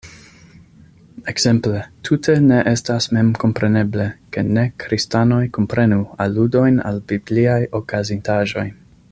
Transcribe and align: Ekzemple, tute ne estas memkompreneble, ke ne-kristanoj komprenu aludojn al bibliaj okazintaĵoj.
Ekzemple, 1.33 1.81
tute 2.09 2.37
ne 2.45 2.57
estas 2.71 3.09
memkompreneble, 3.17 4.07
ke 4.37 4.45
ne-kristanoj 4.57 5.43
komprenu 5.59 6.01
aludojn 6.27 6.83
al 6.93 6.99
bibliaj 7.13 7.61
okazintaĵoj. 7.83 8.67